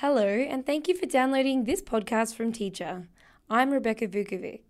Hello, 0.00 0.26
and 0.26 0.66
thank 0.66 0.88
you 0.88 0.94
for 0.94 1.06
downloading 1.06 1.64
this 1.64 1.80
podcast 1.80 2.34
from 2.34 2.52
Teacher. 2.52 3.08
I'm 3.48 3.70
Rebecca 3.70 4.06
Vukovic. 4.06 4.60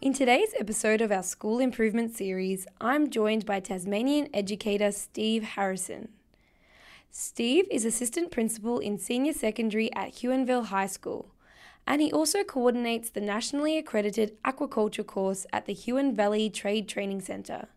In 0.00 0.12
today's 0.12 0.54
episode 0.56 1.00
of 1.00 1.10
our 1.10 1.24
School 1.24 1.58
Improvement 1.58 2.14
Series, 2.14 2.68
I'm 2.80 3.10
joined 3.10 3.44
by 3.44 3.58
Tasmanian 3.58 4.28
educator 4.32 4.92
Steve 4.92 5.42
Harrison. 5.42 6.10
Steve 7.10 7.66
is 7.70 7.84
assistant 7.84 8.30
principal 8.30 8.78
in 8.78 8.98
senior 8.98 9.32
secondary 9.32 9.92
at 9.94 10.14
Huonville 10.14 10.66
High 10.66 10.86
School, 10.86 11.34
and 11.86 12.02
he 12.02 12.12
also 12.12 12.44
coordinates 12.44 13.10
the 13.10 13.20
nationally 13.20 13.78
accredited 13.78 14.36
aquaculture 14.44 15.06
course 15.06 15.46
at 15.52 15.66
the 15.66 15.72
Huon 15.72 16.14
Valley 16.14 16.50
Trade 16.50 16.88
Training 16.88 17.20
Centre, 17.20 17.68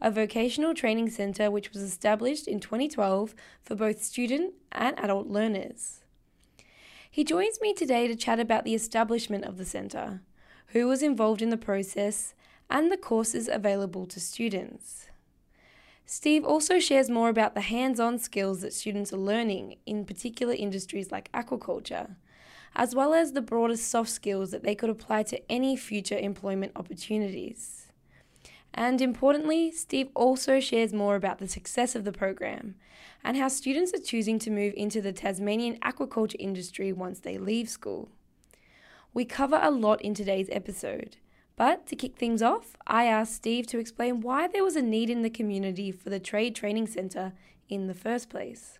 a 0.00 0.10
vocational 0.10 0.74
training 0.74 1.10
centre 1.10 1.50
which 1.50 1.72
was 1.72 1.82
established 1.82 2.48
in 2.48 2.58
2012 2.58 3.34
for 3.62 3.74
both 3.74 4.02
student 4.02 4.54
and 4.72 4.98
adult 4.98 5.28
learners. 5.28 6.00
He 7.10 7.24
joins 7.24 7.60
me 7.60 7.74
today 7.74 8.08
to 8.08 8.16
chat 8.16 8.40
about 8.40 8.64
the 8.64 8.74
establishment 8.74 9.44
of 9.44 9.58
the 9.58 9.64
centre 9.64 10.22
who 10.72 10.86
was 10.86 11.02
involved 11.02 11.42
in 11.42 11.50
the 11.50 11.56
process, 11.56 12.34
and 12.68 12.90
the 12.90 12.96
courses 12.96 13.48
available 13.48 14.06
to 14.06 14.20
students. 14.20 15.08
Steve 16.12 16.44
also 16.44 16.80
shares 16.80 17.08
more 17.08 17.28
about 17.28 17.54
the 17.54 17.60
hands 17.60 18.00
on 18.00 18.18
skills 18.18 18.62
that 18.62 18.74
students 18.74 19.12
are 19.12 19.16
learning 19.16 19.76
in 19.86 20.04
particular 20.04 20.52
industries 20.52 21.12
like 21.12 21.30
aquaculture, 21.30 22.16
as 22.74 22.96
well 22.96 23.14
as 23.14 23.30
the 23.30 23.40
broader 23.40 23.76
soft 23.76 24.10
skills 24.10 24.50
that 24.50 24.64
they 24.64 24.74
could 24.74 24.90
apply 24.90 25.22
to 25.22 25.40
any 25.48 25.76
future 25.76 26.18
employment 26.18 26.72
opportunities. 26.74 27.92
And 28.74 29.00
importantly, 29.00 29.70
Steve 29.70 30.08
also 30.16 30.58
shares 30.58 30.92
more 30.92 31.14
about 31.14 31.38
the 31.38 31.46
success 31.46 31.94
of 31.94 32.02
the 32.02 32.10
program 32.10 32.74
and 33.22 33.36
how 33.36 33.46
students 33.46 33.94
are 33.94 34.02
choosing 34.02 34.40
to 34.40 34.50
move 34.50 34.74
into 34.76 35.00
the 35.00 35.12
Tasmanian 35.12 35.78
aquaculture 35.78 36.34
industry 36.40 36.92
once 36.92 37.20
they 37.20 37.38
leave 37.38 37.68
school. 37.68 38.08
We 39.14 39.24
cover 39.24 39.60
a 39.62 39.70
lot 39.70 40.02
in 40.02 40.14
today's 40.14 40.48
episode. 40.50 41.18
But 41.60 41.86
to 41.88 41.94
kick 41.94 42.16
things 42.16 42.40
off, 42.40 42.74
I 42.86 43.04
asked 43.04 43.34
Steve 43.34 43.66
to 43.66 43.78
explain 43.78 44.22
why 44.22 44.48
there 44.48 44.64
was 44.64 44.76
a 44.76 44.80
need 44.80 45.10
in 45.10 45.20
the 45.20 45.28
community 45.28 45.92
for 45.92 46.08
the 46.08 46.18
Trade 46.18 46.54
Training 46.54 46.86
Centre 46.86 47.34
in 47.68 47.86
the 47.86 47.92
first 47.92 48.30
place. 48.30 48.78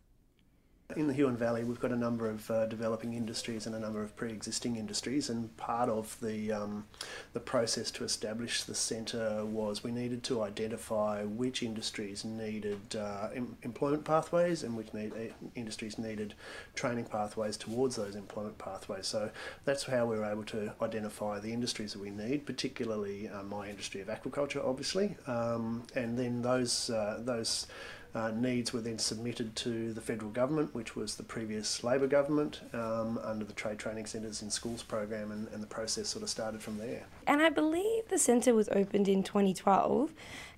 In 0.97 1.07
the 1.07 1.15
Huon 1.15 1.37
Valley, 1.37 1.63
we've 1.63 1.79
got 1.79 1.93
a 1.93 1.97
number 1.97 2.29
of 2.29 2.51
uh, 2.51 2.67
developing 2.67 3.15
industries 3.15 3.67
and 3.67 3.77
a 3.77 3.79
number 3.79 4.03
of 4.03 4.17
pre-existing 4.17 4.77
industries, 4.77 5.31
and 5.31 5.57
part 5.57 5.89
of 5.89 6.17
the 6.21 6.51
um, 6.51 6.87
the 7.33 7.39
process 7.39 7.91
to 7.93 8.05
establish 8.05 8.65
the 8.65 8.75
centre 8.75 9.45
was 9.45 9.85
we 9.85 9.93
needed 9.93 10.25
to 10.25 10.43
identify 10.43 11.23
which 11.23 11.63
industries 11.63 12.25
needed 12.25 12.97
uh, 12.97 13.29
em- 13.35 13.57
employment 13.63 14.05
pathways 14.05 14.65
and 14.65 14.77
which 14.77 14.93
need, 14.93 15.13
uh, 15.13 15.33
industries 15.55 15.97
needed 15.97 16.35
training 16.75 17.05
pathways 17.05 17.57
towards 17.57 17.95
those 17.95 18.17
employment 18.17 18.59
pathways. 18.59 19.07
So 19.07 19.31
that's 19.65 19.85
how 19.85 20.07
we 20.07 20.19
were 20.19 20.25
able 20.25 20.45
to 20.45 20.73
identify 20.83 21.39
the 21.39 21.53
industries 21.53 21.93
that 21.93 22.03
we 22.03 22.11
need, 22.11 22.47
particularly 22.47 23.29
uh, 23.29 23.45
my 23.45 23.69
industry 23.69 24.01
of 24.01 24.09
aquaculture, 24.09 24.65
obviously, 24.65 25.17
um, 25.29 25.85
and 25.95 26.19
then 26.19 26.43
those 26.43 26.91
uh, 26.91 27.21
those 27.23 27.69
uh, 28.15 28.31
needs 28.31 28.73
were 28.73 28.81
then 28.81 28.99
submitted 28.99 29.55
to 29.57 29.93
the 29.93 30.01
federal 30.01 30.31
government, 30.31 30.75
which 30.75 30.97
was 30.97 31.17
the 31.17 31.23
previous 31.23 31.85
Labor 31.85 32.07
government, 32.07 32.61
um, 32.73 33.19
under 33.23 33.45
the 33.45 33.53
Trade 33.53 33.79
Training 33.79 34.07
Centres 34.07 34.43
in 34.43 34.51
Schools 34.51 34.83
program, 34.83 35.31
and, 35.31 35.49
and 35.49 35.63
the 35.63 35.67
process 35.67 36.09
sort 36.09 36.23
of 36.23 36.29
started 36.29 36.63
from 36.63 36.79
there. 36.79 37.05
And 37.27 37.41
I 37.41 37.51
believe 37.51 38.09
the 38.09 38.19
centre 38.19 38.55
was 38.55 38.69
opened 38.71 39.09
in 39.09 39.23
2012. 39.23 40.13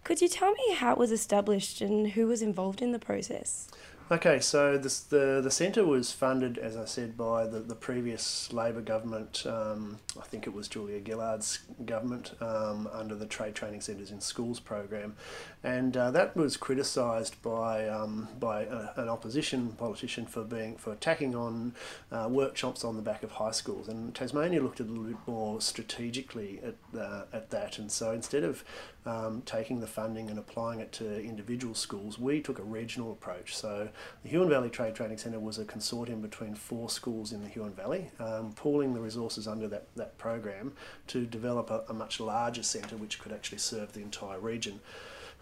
Could 0.05 0.21
you 0.21 0.29
tell 0.29 0.53
me 0.53 0.75
how 0.75 0.93
it 0.93 0.99
was 0.99 1.13
established 1.13 1.81
and 1.81 2.13
who 2.13 2.27
was 2.27 2.43
involved 2.43 2.83
in 2.83 2.93
the 2.93 2.99
process? 2.99 3.69
Okay, 4.11 4.41
so 4.41 4.77
this, 4.77 5.01
the 5.01 5.41
the 5.43 5.51
centre 5.51 5.87
was 5.87 6.13
funded, 6.13 6.59
as 6.59 6.77
I 6.77 6.85
said, 6.85 7.17
by 7.17 7.47
the, 7.47 7.61
the 7.61 7.75
previous 7.75 8.53
Labor 8.53 8.83
government. 8.83 9.47
Um, 9.47 10.01
I 10.21 10.25
think 10.25 10.47
it 10.47 10.53
was 10.53 10.69
Julia 10.69 11.01
Gillard's 11.01 11.61
government 11.87 12.33
um, 12.43 12.91
under 12.93 13.15
the 13.15 13.25
Trade 13.25 13.55
Training 13.55 13.81
Centres 13.81 14.11
in 14.11 14.21
Schools 14.21 14.61
program, 14.61 15.17
and 15.65 15.97
uh, 15.97 16.11
that 16.11 16.37
was 16.37 16.59
criticised 16.59 17.41
by 17.43 17.89
um, 17.89 18.29
by 18.39 18.65
a, 18.65 18.91
an 18.97 19.09
opposition 19.09 19.73
politician 19.73 20.27
for 20.27 20.45
being 20.45 20.77
for 20.77 20.93
attacking 20.93 21.35
on 21.35 21.73
uh, 22.11 22.29
workshops 22.31 22.85
on 22.85 22.97
the 22.97 23.03
back 23.03 23.23
of 23.23 23.31
high 23.31 23.53
schools. 23.53 23.89
And 23.89 24.15
Tasmania 24.15 24.61
looked 24.63 24.81
a 24.81 24.85
little 24.85 25.05
bit 25.05 25.17
more 25.27 25.59
strategically 25.63 26.61
at 26.63 27.01
uh, 27.01 27.23
at 27.33 27.49
that, 27.51 27.79
and 27.79 27.91
so 27.91 28.13
instead 28.13 28.45
of 28.45 28.63
um, 29.07 29.43
taking 29.47 29.81
the 29.81 29.87
funding 29.87 30.29
and 30.29 30.39
applying 30.39 30.81
it 30.81 30.93
to 30.93 31.23
individual 31.23 31.75
schools, 31.75 32.19
we 32.19 32.41
took 32.41 32.59
a 32.59 32.63
regional 32.63 33.11
approach. 33.11 33.57
So 33.57 33.89
the 34.23 34.29
Huon 34.29 34.49
Valley 34.49 34.71
Trade 34.71 34.95
Training 34.95 35.19
Centre 35.19 35.41
was 35.41 35.59
a 35.59 35.65
consortium 35.65 36.23
between 36.23 36.55
four 36.55 36.89
schools 36.91 37.33
in 37.33 37.43
the 37.43 37.49
Huon 37.49 37.73
Valley, 37.73 38.11
um, 38.19 38.53
pooling 38.55 38.95
the 38.95 39.01
resources 39.01 39.47
under 39.47 39.69
that, 39.69 39.87
that 39.97 40.19
program 40.19 40.73
to 41.09 41.25
develop 41.25 41.71
a, 41.71 41.85
a 41.89 41.93
much 41.93 42.21
larger 42.21 42.63
centre 42.63 42.97
which 42.97 43.19
could 43.19 43.33
actually 43.33 43.59
serve 43.59 43.93
the 43.93 44.01
entire 44.01 44.41
region. 44.41 44.81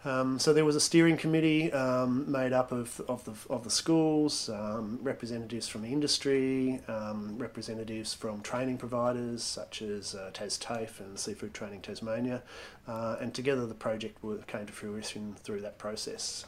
Um, 0.03 0.39
so 0.39 0.55
there 0.55 0.65
was 0.65 0.77
a 0.77 0.81
steering 0.81 1.19
committee 1.19 1.71
um, 1.73 2.31
made 2.31 2.55
up 2.55 2.73
of, 2.73 3.01
of, 3.07 3.25
the, 3.25 3.53
of 3.53 3.65
the 3.65 3.71
schools, 3.71 4.49
um, 4.49 4.99
representatives 5.03 5.69
from 5.69 5.85
industry, 5.85 6.81
um, 6.89 7.37
representatives 7.37 8.15
from 8.15 8.41
training 8.41 8.79
providers 8.79 9.43
such 9.43 9.83
as 9.83 10.15
uh, 10.15 10.31
TasTAFE 10.33 11.01
and 11.01 11.19
Seafood 11.19 11.53
Training 11.53 11.83
Tasmania, 11.83 12.43
uh, 12.89 13.17
and 13.21 13.35
together 13.35 13.67
the 13.67 13.75
project 13.75 14.19
came 14.47 14.65
to 14.65 14.73
fruition 14.73 15.35
through 15.35 15.61
that 15.61 15.77
process. 15.77 16.47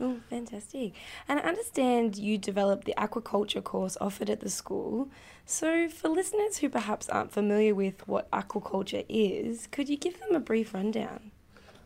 Oh, 0.00 0.18
fantastic. 0.30 0.92
And 1.26 1.40
I 1.40 1.42
understand 1.42 2.16
you 2.16 2.38
developed 2.38 2.84
the 2.84 2.94
aquaculture 2.96 3.62
course 3.62 3.96
offered 4.00 4.30
at 4.30 4.40
the 4.40 4.50
school. 4.50 5.08
So, 5.44 5.88
for 5.88 6.08
listeners 6.08 6.58
who 6.58 6.68
perhaps 6.68 7.08
aren't 7.08 7.32
familiar 7.32 7.74
with 7.74 8.06
what 8.06 8.30
aquaculture 8.30 9.04
is, 9.08 9.66
could 9.66 9.88
you 9.88 9.96
give 9.96 10.20
them 10.20 10.34
a 10.34 10.40
brief 10.40 10.72
rundown? 10.72 11.32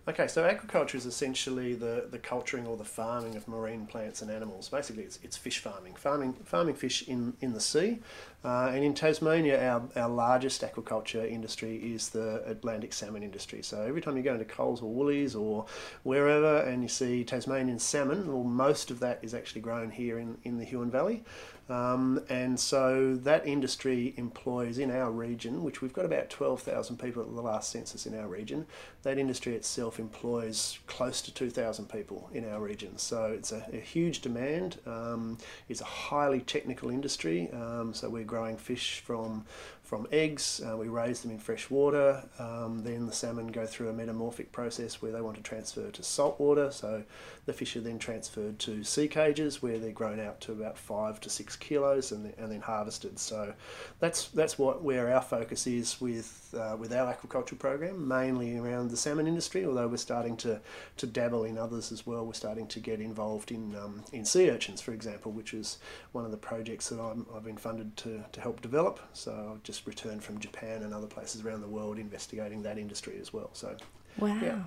Okay, 0.08 0.26
so 0.26 0.42
aquaculture 0.42 0.96
is 0.96 1.06
essentially 1.06 1.74
the, 1.74 2.08
the 2.10 2.18
culturing 2.18 2.66
or 2.66 2.76
the 2.76 2.84
farming 2.84 3.36
of 3.36 3.46
marine 3.46 3.86
plants 3.86 4.20
and 4.20 4.32
animals. 4.32 4.68
Basically, 4.68 5.04
it's, 5.04 5.20
it's 5.22 5.36
fish 5.36 5.60
farming, 5.60 5.94
farming 5.94 6.32
farming 6.44 6.74
fish 6.74 7.06
in, 7.06 7.34
in 7.40 7.52
the 7.52 7.60
sea. 7.60 8.00
Uh, 8.44 8.72
and 8.74 8.84
in 8.84 8.92
Tasmania, 8.92 9.70
our, 9.70 9.82
our 9.94 10.08
largest 10.08 10.62
aquaculture 10.62 11.30
industry 11.30 11.76
is 11.76 12.10
the 12.10 12.42
Atlantic 12.44 12.92
salmon 12.92 13.22
industry. 13.22 13.62
So 13.62 13.82
every 13.82 14.00
time 14.00 14.16
you 14.16 14.22
go 14.22 14.32
into 14.32 14.44
Coles 14.44 14.82
or 14.82 14.92
Woolies 14.92 15.34
or 15.34 15.66
wherever 16.02 16.58
and 16.58 16.82
you 16.82 16.88
see 16.88 17.24
Tasmanian 17.24 17.78
salmon, 17.78 18.26
well, 18.26 18.42
most 18.42 18.90
of 18.90 18.98
that 19.00 19.20
is 19.22 19.32
actually 19.32 19.60
grown 19.60 19.90
here 19.90 20.18
in, 20.18 20.38
in 20.42 20.58
the 20.58 20.64
Huon 20.64 20.90
Valley. 20.90 21.22
Um, 21.68 22.22
and 22.28 22.58
so 22.58 23.14
that 23.22 23.46
industry 23.46 24.14
employs 24.16 24.78
in 24.78 24.90
our 24.90 25.10
region, 25.10 25.62
which 25.62 25.80
we've 25.80 25.92
got 25.92 26.04
about 26.04 26.28
12,000 26.28 26.98
people 26.98 27.22
at 27.22 27.34
the 27.34 27.40
last 27.40 27.70
census 27.70 28.04
in 28.04 28.18
our 28.18 28.26
region, 28.26 28.66
that 29.04 29.16
industry 29.16 29.54
itself 29.54 29.98
employs 29.98 30.78
close 30.86 31.22
to 31.22 31.32
2,000 31.32 31.88
people 31.88 32.28
in 32.34 32.50
our 32.50 32.60
region. 32.60 32.98
So 32.98 33.26
it's 33.26 33.52
a, 33.52 33.64
a 33.72 33.78
huge 33.78 34.20
demand. 34.20 34.78
Um, 34.86 35.38
it's 35.68 35.80
a 35.80 35.84
highly 35.84 36.40
technical 36.40 36.90
industry. 36.90 37.48
Um, 37.52 37.94
so 37.94 38.10
we're 38.10 38.24
growing 38.32 38.56
fish 38.56 39.02
from 39.04 39.44
from 39.92 40.06
eggs. 40.10 40.62
Uh, 40.66 40.74
we 40.74 40.88
raise 40.88 41.20
them 41.20 41.30
in 41.30 41.38
fresh 41.38 41.68
water. 41.68 42.22
Um, 42.38 42.82
then 42.82 43.04
the 43.04 43.12
salmon 43.12 43.48
go 43.48 43.66
through 43.66 43.90
a 43.90 43.92
metamorphic 43.92 44.50
process 44.50 45.02
where 45.02 45.12
they 45.12 45.20
want 45.20 45.36
to 45.36 45.42
transfer 45.42 45.90
to 45.90 46.02
salt 46.02 46.40
water. 46.40 46.70
So 46.70 47.04
the 47.44 47.52
fish 47.52 47.76
are 47.76 47.82
then 47.82 47.98
transferred 47.98 48.58
to 48.60 48.84
sea 48.84 49.06
cages 49.06 49.60
where 49.60 49.78
they're 49.78 49.92
grown 49.92 50.18
out 50.18 50.40
to 50.42 50.52
about 50.52 50.78
five 50.78 51.20
to 51.20 51.28
six 51.28 51.56
kilos 51.56 52.10
and, 52.10 52.24
then, 52.24 52.32
and 52.38 52.50
then 52.50 52.62
harvested. 52.62 53.18
So 53.18 53.52
that's 54.00 54.28
that's 54.28 54.58
what 54.58 54.82
where 54.82 55.14
our 55.14 55.20
focus 55.20 55.66
is 55.66 56.00
with 56.00 56.54
uh, 56.58 56.76
with 56.78 56.90
our 56.94 57.12
aquaculture 57.12 57.58
program, 57.58 58.08
mainly 58.08 58.56
around 58.56 58.90
the 58.90 58.96
salmon 58.96 59.26
industry. 59.26 59.66
Although 59.66 59.88
we're 59.88 59.98
starting 59.98 60.38
to, 60.38 60.58
to 60.96 61.06
dabble 61.06 61.44
in 61.44 61.58
others 61.58 61.92
as 61.92 62.06
well. 62.06 62.24
We're 62.24 62.32
starting 62.32 62.66
to 62.68 62.80
get 62.80 62.98
involved 63.00 63.50
in 63.50 63.76
um, 63.76 64.04
in 64.10 64.24
sea 64.24 64.48
urchins, 64.48 64.80
for 64.80 64.92
example, 64.92 65.32
which 65.32 65.52
is 65.52 65.76
one 66.12 66.24
of 66.24 66.30
the 66.30 66.38
projects 66.38 66.88
that 66.88 66.98
I'm, 66.98 67.26
I've 67.36 67.44
been 67.44 67.58
funded 67.58 67.94
to, 67.98 68.21
to 68.32 68.40
help 68.40 68.60
develop. 68.60 69.00
So 69.12 69.52
I've 69.52 69.62
just 69.62 69.86
returned 69.86 70.22
from 70.22 70.38
Japan 70.38 70.82
and 70.82 70.94
other 70.94 71.06
places 71.06 71.44
around 71.44 71.60
the 71.60 71.68
world 71.68 71.98
investigating 71.98 72.62
that 72.62 72.78
industry 72.78 73.18
as 73.20 73.32
well. 73.32 73.50
So, 73.52 73.76
wow. 74.18 74.38
Yeah. 74.42 74.62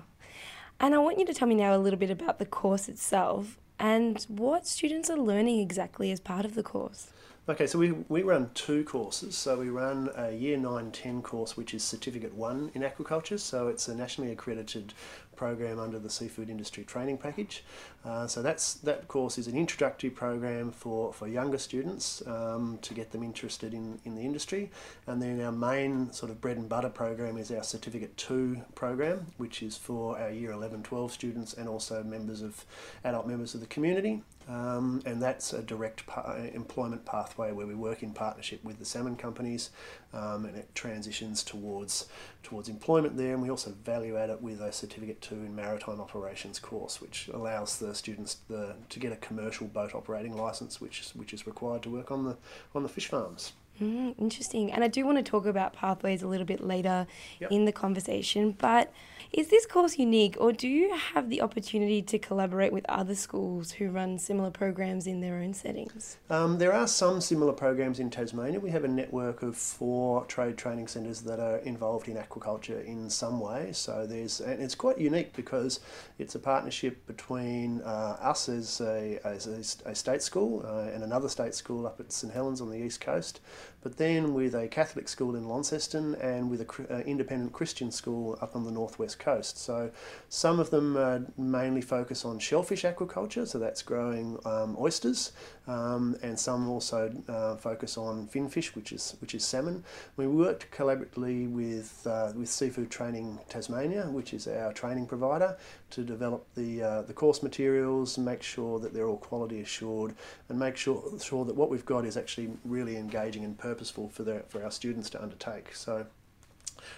And 0.78 0.94
I 0.94 0.98
want 0.98 1.18
you 1.18 1.26
to 1.26 1.34
tell 1.34 1.48
me 1.48 1.54
now 1.54 1.74
a 1.74 1.78
little 1.78 1.98
bit 1.98 2.10
about 2.10 2.38
the 2.38 2.44
course 2.44 2.88
itself 2.88 3.58
and 3.78 4.24
what 4.28 4.66
students 4.66 5.08
are 5.10 5.16
learning 5.16 5.60
exactly 5.60 6.10
as 6.10 6.20
part 6.20 6.44
of 6.44 6.54
the 6.54 6.62
course. 6.62 7.08
Okay, 7.48 7.68
so 7.68 7.78
we, 7.78 7.92
we 8.08 8.22
run 8.22 8.50
two 8.54 8.82
courses. 8.82 9.36
So 9.36 9.56
we 9.56 9.68
run 9.68 10.10
a 10.16 10.32
Year 10.32 10.56
9 10.56 10.90
10 10.90 11.22
course, 11.22 11.56
which 11.56 11.74
is 11.74 11.84
Certificate 11.84 12.34
1 12.34 12.72
in 12.74 12.82
Aquaculture. 12.82 13.38
So 13.38 13.68
it's 13.68 13.86
a 13.86 13.94
nationally 13.94 14.32
accredited 14.32 14.94
program 15.36 15.78
under 15.78 15.98
the 15.98 16.10
seafood 16.10 16.48
industry 16.48 16.84
training 16.84 17.18
package. 17.18 17.62
Uh, 18.04 18.26
so 18.26 18.40
that's 18.40 18.74
that 18.74 19.08
course 19.08 19.36
is 19.36 19.46
an 19.48 19.56
introductory 19.56 20.10
program 20.10 20.70
for, 20.70 21.12
for 21.12 21.26
younger 21.26 21.58
students 21.58 22.22
um, 22.26 22.78
to 22.82 22.94
get 22.94 23.10
them 23.10 23.22
interested 23.22 23.74
in, 23.74 23.98
in 24.04 24.14
the 24.14 24.22
industry. 24.22 24.70
And 25.06 25.20
then 25.20 25.40
our 25.40 25.52
main 25.52 26.12
sort 26.12 26.30
of 26.30 26.40
bread 26.40 26.56
and 26.56 26.68
butter 26.68 26.88
program 26.88 27.36
is 27.36 27.50
our 27.50 27.62
Certificate 27.62 28.16
2 28.16 28.62
program, 28.74 29.26
which 29.36 29.62
is 29.62 29.76
for 29.76 30.18
our 30.18 30.30
year 30.30 30.52
11 30.52 30.82
12 30.82 31.12
students 31.12 31.54
and 31.54 31.68
also 31.68 32.02
members 32.02 32.42
of 32.42 32.64
adult 33.04 33.26
members 33.26 33.54
of 33.54 33.60
the 33.60 33.66
community. 33.66 34.22
Um, 34.48 35.02
and 35.04 35.20
that's 35.20 35.52
a 35.52 35.62
direct 35.62 36.06
pa- 36.06 36.36
employment 36.54 37.04
pathway 37.04 37.50
where 37.50 37.66
we 37.66 37.74
work 37.74 38.04
in 38.04 38.12
partnership 38.12 38.62
with 38.62 38.78
the 38.78 38.84
salmon 38.84 39.16
companies, 39.16 39.70
um, 40.12 40.44
and 40.44 40.56
it 40.56 40.72
transitions 40.74 41.42
towards 41.42 42.06
towards 42.46 42.68
employment 42.68 43.16
there. 43.16 43.34
And 43.34 43.42
we 43.42 43.50
also 43.50 43.72
value 43.84 44.16
add 44.16 44.30
it 44.30 44.40
with 44.40 44.60
a 44.60 44.72
certificate 44.72 45.20
two 45.20 45.34
in 45.34 45.54
maritime 45.54 46.00
operations 46.00 46.60
course, 46.60 47.00
which 47.00 47.28
allows 47.34 47.78
the 47.78 47.94
students 47.94 48.36
the, 48.48 48.76
to 48.88 49.00
get 49.00 49.12
a 49.12 49.16
commercial 49.16 49.66
boat 49.66 49.94
operating 49.94 50.36
license, 50.36 50.80
which 50.80 51.10
which 51.14 51.34
is 51.34 51.46
required 51.46 51.82
to 51.82 51.90
work 51.90 52.10
on 52.10 52.24
the 52.24 52.36
on 52.74 52.82
the 52.84 52.88
fish 52.88 53.08
farms. 53.08 53.52
Mm, 53.80 54.14
interesting. 54.18 54.72
And 54.72 54.82
I 54.82 54.88
do 54.88 55.04
want 55.04 55.18
to 55.18 55.22
talk 55.22 55.46
about 55.46 55.72
pathways 55.72 56.22
a 56.22 56.28
little 56.28 56.46
bit 56.46 56.60
later 56.60 57.06
Yep. 57.40 57.50
in 57.52 57.64
the 57.64 57.72
conversation, 57.72 58.52
but 58.52 58.92
is 59.32 59.48
this 59.48 59.66
course 59.66 59.98
unique 59.98 60.36
or 60.38 60.52
do 60.52 60.68
you 60.68 60.94
have 60.94 61.28
the 61.28 61.42
opportunity 61.42 62.00
to 62.00 62.18
collaborate 62.18 62.72
with 62.72 62.86
other 62.88 63.14
schools 63.14 63.72
who 63.72 63.90
run 63.90 64.18
similar 64.18 64.50
programs 64.50 65.06
in 65.06 65.20
their 65.20 65.36
own 65.36 65.52
settings? 65.52 66.16
Um, 66.30 66.58
there 66.58 66.72
are 66.72 66.86
some 66.86 67.20
similar 67.20 67.52
programs 67.52 67.98
in 67.98 68.08
Tasmania. 68.08 68.60
We 68.60 68.70
have 68.70 68.84
a 68.84 68.88
network 68.88 69.42
of 69.42 69.56
four 69.56 70.24
trade 70.26 70.56
training 70.56 70.86
centres 70.86 71.22
that 71.22 71.40
are 71.40 71.58
involved 71.58 72.08
in 72.08 72.16
aquaculture 72.16 72.82
in 72.86 73.10
some 73.10 73.40
way. 73.40 73.70
So 73.72 74.06
there's, 74.06 74.40
and 74.40 74.62
it's 74.62 74.74
quite 74.76 74.98
unique 74.98 75.34
because 75.34 75.80
it's 76.18 76.34
a 76.34 76.38
partnership 76.38 77.06
between 77.06 77.80
uh, 77.82 78.16
us 78.20 78.48
as 78.48 78.80
a, 78.80 79.18
as 79.24 79.46
a, 79.46 79.90
a 79.90 79.94
state 79.94 80.22
school 80.22 80.64
uh, 80.64 80.90
and 80.94 81.02
another 81.02 81.28
state 81.28 81.54
school 81.54 81.86
up 81.86 81.98
at 82.00 82.12
St 82.12 82.32
Helens 82.32 82.60
on 82.60 82.70
the 82.70 82.78
east 82.78 83.00
coast, 83.00 83.40
but 83.82 83.96
then 83.96 84.34
with 84.34 84.54
a 84.54 84.68
Catholic 84.68 85.08
school 85.08 85.36
in 85.36 85.48
Launceston 85.48 86.14
and 86.16 86.50
with 86.50 86.60
an 86.60 86.86
uh, 86.90 86.98
independent 87.06 87.52
Christian 87.52 87.90
school 87.90 88.38
up 88.40 88.56
on 88.56 88.64
the 88.64 88.70
northwest 88.70 89.18
coast. 89.18 89.58
So 89.58 89.90
some 90.28 90.58
of 90.58 90.70
them 90.70 90.96
uh, 90.96 91.20
mainly 91.36 91.80
focus 91.80 92.24
on 92.24 92.38
shellfish 92.38 92.82
aquaculture, 92.82 93.46
so 93.46 93.58
that's 93.58 93.82
growing 93.82 94.38
um, 94.44 94.76
oysters, 94.78 95.32
um, 95.66 96.16
and 96.22 96.38
some 96.38 96.68
also 96.68 97.12
uh, 97.28 97.56
focus 97.56 97.96
on 97.96 98.26
finfish, 98.26 98.74
which 98.74 98.92
is 98.92 99.16
which 99.20 99.34
is 99.34 99.44
salmon. 99.44 99.84
We 100.16 100.26
worked 100.26 100.70
collaboratively 100.70 101.50
with 101.50 102.06
uh, 102.06 102.32
with 102.36 102.48
Seafood 102.48 102.90
Training 102.90 103.38
Tasmania, 103.48 104.04
which 104.04 104.34
is 104.34 104.46
our 104.46 104.72
training 104.72 105.06
provider, 105.06 105.56
to 105.90 106.02
develop 106.02 106.46
the 106.54 106.82
uh, 106.82 107.02
the 107.02 107.12
course 107.12 107.42
materials, 107.42 108.18
make 108.18 108.42
sure 108.42 108.78
that 108.78 108.92
they're 108.92 109.08
all 109.08 109.16
quality 109.16 109.60
assured, 109.60 110.14
and 110.48 110.58
make 110.58 110.76
sure 110.76 111.02
sure 111.20 111.44
that 111.44 111.54
what 111.54 111.70
we've 111.70 111.86
got 111.86 112.04
is 112.04 112.16
actually 112.16 112.50
really 112.64 112.96
engaging 112.96 113.44
and 113.44 113.55
purposeful 113.58 114.08
for 114.08 114.22
for 114.48 114.62
our 114.62 114.70
students 114.70 115.10
to 115.10 115.22
undertake. 115.22 115.74
So 115.74 116.06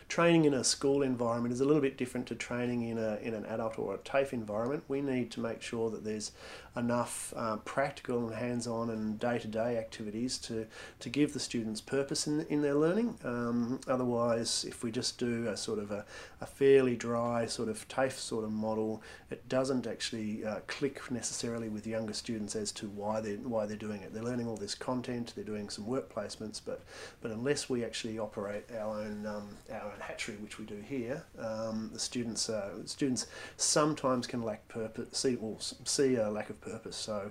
training 0.08 0.44
in 0.44 0.55
a 0.55 0.64
school 0.64 1.02
environment 1.02 1.52
is 1.52 1.61
a 1.61 1.64
little 1.64 1.82
bit 1.82 1.96
different 1.96 2.26
to 2.29 2.35
training 2.35 2.88
in 2.88 2.99
a 2.99 3.17
in 3.23 3.35
an 3.35 3.44
adult 3.46 3.79
or 3.79 3.94
a 3.94 3.99
TAFE 3.99 4.32
environment. 4.32 4.85
We 4.88 5.00
need 5.00 5.31
to 5.32 5.40
make 5.40 5.62
sure 5.62 5.90
that 5.90 6.05
there's 6.05 6.32
enough 6.76 7.32
uh, 7.37 7.56
practical 7.56 8.29
and 8.29 8.37
hands-on 8.37 8.90
and 8.90 9.19
day-to-day 9.19 9.76
activities 9.76 10.38
to 10.38 10.67
to 11.00 11.08
give 11.08 11.32
the 11.32 11.40
students 11.40 11.81
purpose 11.81 12.26
in 12.26 12.40
in 12.49 12.62
their 12.62 12.75
learning. 12.75 13.19
Um, 13.25 13.81
otherwise, 13.87 14.64
if 14.64 14.82
we 14.82 14.90
just 14.90 15.19
do 15.19 15.49
a 15.49 15.56
sort 15.56 15.79
of 15.79 15.91
a, 15.91 16.05
a 16.41 16.46
fairly 16.46 16.96
dry 16.96 17.46
sort 17.46 17.69
of 17.69 17.87
TAFE 17.88 18.19
sort 18.19 18.44
of 18.44 18.52
model, 18.52 19.02
it 19.31 19.49
doesn't 19.49 19.87
actually 19.87 20.44
uh, 20.44 20.61
click 20.67 21.11
necessarily 21.11 21.69
with 21.69 21.87
younger 21.87 22.14
students 22.14 22.56
as 22.56 22.73
to 22.73 22.87
why 22.88 23.20
they 23.20 23.37
why 23.37 23.67
they're 23.67 23.76
doing 23.76 24.02
it. 24.02 24.14
They're 24.14 24.23
learning 24.23 24.49
all 24.49 24.56
this 24.56 24.75
content, 24.75 25.32
they're 25.34 25.44
doing 25.44 25.69
some 25.69 25.87
work 25.87 26.12
placements, 26.12 26.61
but 26.64 26.82
but 27.20 27.31
unless 27.31 27.69
we 27.69 27.84
actually 27.84 28.19
operate 28.19 28.64
our 28.79 29.00
own 29.00 29.26
um, 29.26 29.49
our 29.73 29.77
own 29.84 30.00
hatchery, 30.00 30.36
which 30.36 30.58
we 30.58 30.64
do 30.64 30.76
here, 30.76 31.25
um, 31.38 31.90
the 31.92 31.98
students 31.98 32.48
uh, 32.48 32.70
students 32.86 33.26
sometimes 33.56 34.26
can 34.26 34.42
lack 34.42 34.66
purpose, 34.69 35.19
see 35.19 35.36
or 35.36 35.56
see 35.84 36.16
a 36.16 36.30
lack 36.30 36.50
of 36.50 36.60
purpose. 36.60 36.96
So. 36.96 37.30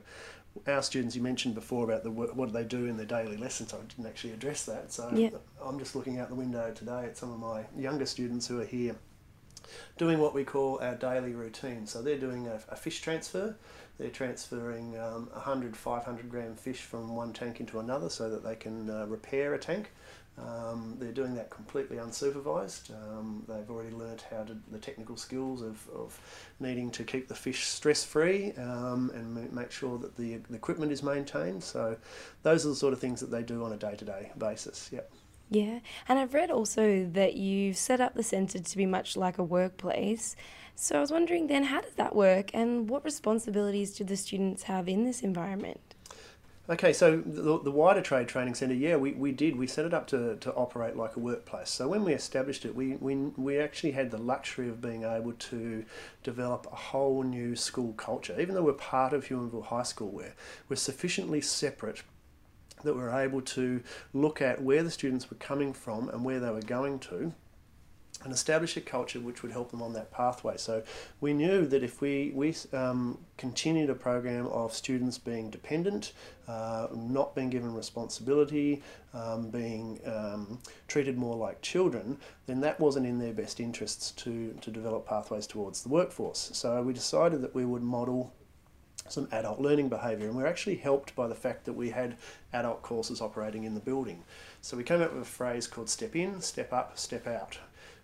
Our 0.66 0.82
students, 0.82 1.16
you 1.16 1.22
mentioned 1.22 1.54
before 1.54 1.84
about 1.84 2.04
the 2.04 2.10
what 2.10 2.48
do 2.48 2.52
they 2.52 2.64
do 2.64 2.88
in 2.88 2.98
their 2.98 3.06
daily 3.06 3.38
lessons. 3.38 3.76
I 3.76 3.78
didn't 3.78 4.08
actually 4.08 4.34
address 4.34 4.66
that. 4.66 4.92
So 4.92 5.08
Yeah. 5.14 5.30
I'm 5.62 5.78
just 5.78 5.96
looking 5.96 6.18
out 6.18 6.30
the 6.30 6.36
window 6.36 6.74
today 6.74 7.06
at 7.06 7.16
some 7.16 7.32
of 7.32 7.38
my 7.38 7.66
younger 7.78 8.08
students 8.08 8.48
who 8.48 8.60
are 8.60 8.66
here 8.66 8.96
doing 9.98 10.20
what 10.20 10.34
we 10.34 10.44
call 10.44 10.80
our 10.82 10.96
daily 10.96 11.34
routine. 11.34 11.86
So 11.86 12.02
they're 12.02 12.18
doing 12.18 12.48
a, 12.48 12.60
a 12.70 12.76
fish 12.76 13.02
transfer. 13.02 13.56
They're 13.98 14.10
transferring 14.10 14.98
um, 15.00 15.30
100, 15.34 15.76
500 15.76 16.30
gram 16.30 16.56
fish 16.56 16.82
from 16.82 17.16
one 17.16 17.34
tank 17.34 17.60
into 17.60 17.80
another 17.80 18.10
so 18.10 18.30
that 18.30 18.44
they 18.44 18.56
can 18.56 18.90
uh, 18.90 19.06
repair 19.08 19.54
a 19.54 19.60
tank. 19.60 19.92
Um, 20.38 20.96
they're 21.00 21.12
doing 21.12 21.34
that 21.36 21.50
completely 21.50 21.98
unsupervised. 21.98 22.92
Um, 22.92 23.44
they've 23.48 23.70
already 23.70 23.96
learnt 23.96 24.24
how 24.30 24.44
to 24.44 24.56
the 24.72 24.78
technical 24.78 25.18
skills 25.18 25.64
of, 25.64 25.88
of 25.96 26.20
needing 26.60 26.92
to 26.92 27.04
keep 27.04 27.28
the 27.28 27.34
fish 27.34 27.66
stress 27.66 28.04
free 28.04 28.52
um, 28.54 29.12
and 29.16 29.34
ma- 29.34 29.62
make 29.62 29.72
sure 29.72 29.98
that 29.98 30.16
the, 30.16 30.38
the 30.50 30.56
equipment 30.56 30.92
is 30.92 31.02
maintained. 31.02 31.64
So 31.64 31.98
those 32.44 32.66
are 32.68 32.70
the 32.70 32.76
sort 32.76 32.94
of 32.94 33.00
things 33.00 33.20
that 33.22 33.32
they 33.32 33.42
do 33.42 33.64
on 33.64 33.74
a 33.74 33.78
day 33.78 33.96
to 33.96 34.06
day 34.06 34.32
basis. 34.38 34.90
Yep. 34.92 35.12
Yeah, 35.50 35.80
and 36.10 36.20
I've 36.20 36.34
read 36.34 36.52
also 36.52 37.06
that 37.14 37.36
you've 37.36 37.78
set 37.78 38.02
up 38.02 38.14
the 38.14 38.24
centre 38.24 38.60
to 38.60 38.78
be 38.78 38.86
much 38.86 39.16
like 39.16 39.38
a 39.38 39.44
workplace. 39.44 40.36
So 40.80 40.98
I 40.98 41.00
was 41.00 41.12
wondering 41.12 41.48
then, 41.48 41.64
how 41.64 41.82
does 41.82 41.94
that 41.94 42.16
work 42.16 42.52
and 42.54 42.88
what 42.88 43.04
responsibilities 43.04 43.96
do 43.96 44.04
the 44.04 44.16
students 44.16 44.64
have 44.64 44.88
in 44.88 45.06
this 45.06 45.24
environment? 45.24 45.80
Okay, 46.70 46.94
so 46.94 47.18
the, 47.18 47.60
the 47.60 47.72
wider 47.72 48.02
trade 48.02 48.28
training 48.28 48.54
centre, 48.54 48.76
yeah, 48.76 48.96
we, 48.96 49.14
we 49.14 49.32
did. 49.32 49.56
We 49.56 49.66
set 49.66 49.86
it 49.86 49.94
up 49.94 50.06
to, 50.08 50.36
to 50.36 50.54
operate 50.54 50.96
like 50.96 51.16
a 51.16 51.20
workplace. 51.20 51.72
So 51.72 51.88
when 51.88 52.04
we 52.04 52.14
established 52.14 52.64
it, 52.64 52.76
we, 52.76 52.96
we, 52.98 53.16
we 53.16 53.58
actually 53.58 53.94
had 53.94 54.12
the 54.12 54.20
luxury 54.20 54.70
of 54.70 54.80
being 54.80 55.04
able 55.04 55.34
to 55.34 55.84
develop 56.22 56.68
a 56.72 56.76
whole 56.76 57.24
new 57.24 57.56
school 57.56 57.94
culture. 57.94 58.40
Even 58.40 58.54
though 58.54 58.64
we're 58.64 58.74
part 58.74 59.14
of 59.14 59.26
Huonville 59.26 59.66
High 59.66 59.82
School, 59.82 60.10
we're, 60.10 60.36
we're 60.70 60.76
sufficiently 60.76 61.42
separate 61.42 62.04
that 62.84 62.96
we're 62.96 63.20
able 63.20 63.42
to 63.42 63.82
look 64.14 64.44
at 64.44 64.62
where 64.62 64.84
the 64.84 64.92
students 64.92 65.32
were 65.32 65.38
coming 65.38 65.74
from 65.74 66.08
and 66.10 66.24
where 66.24 66.40
they 66.40 66.52
were 66.52 66.62
going 66.62 67.00
to 67.00 67.34
and 68.24 68.34
establish 68.34 68.76
a 68.78 68.82
culture 68.82 69.20
which 69.20 69.44
would 69.44 69.52
help 69.52 69.72
them 69.72 69.82
on 69.82 69.94
that 69.94 70.12
pathway. 70.12 70.58
So 70.58 70.84
we 71.22 71.34
knew 71.34 71.66
that 71.68 71.84
if 71.84 72.02
we, 72.02 72.32
we 72.34 72.56
um, 72.74 73.20
continued 73.38 73.90
a 73.90 73.96
program 73.96 74.48
of 74.48 74.74
students 74.74 75.18
being 75.18 75.50
dependent, 75.50 76.14
uh, 76.48 76.88
not 76.96 77.36
being 77.36 77.50
given 77.50 77.74
responsibility, 77.74 78.82
um, 79.14 79.50
being 79.50 80.00
um, 80.06 80.60
treated 80.88 81.18
more 81.18 81.36
like 81.36 81.62
children, 81.62 82.18
then 82.48 82.62
that 82.62 82.80
wasn't 82.80 83.06
in 83.06 83.20
their 83.20 83.34
best 83.34 83.60
interests 83.60 84.12
to, 84.12 84.54
to 84.62 84.72
develop 84.72 85.06
pathways 85.08 85.46
towards 85.46 85.84
the 85.84 85.90
workforce. 85.90 86.50
So 86.54 86.82
we 86.82 86.94
decided 86.94 87.42
that 87.42 87.54
we 87.54 87.66
would 87.66 87.84
model 87.84 88.34
some 89.10 89.28
adult 89.32 89.62
learning 89.62 89.90
behaviour, 89.90 90.28
and 90.28 90.36
we're 90.36 90.48
actually 90.48 90.76
helped 90.76 91.16
by 91.16 91.28
the 91.28 91.36
fact 91.36 91.66
that 91.66 91.74
we 91.74 91.90
had 91.90 92.18
adult 92.52 92.82
courses 92.82 93.22
operating 93.22 93.64
in 93.64 93.74
the 93.74 93.80
building. 93.80 94.24
So 94.62 94.76
we 94.76 94.84
came 94.84 95.02
up 95.02 95.14
with 95.14 95.22
a 95.22 95.26
phrase 95.26 95.68
called 95.68 95.90
step 95.90 96.16
in, 96.16 96.42
step 96.42 96.74
up, 96.74 96.98
step 96.98 97.26
out. 97.28 97.58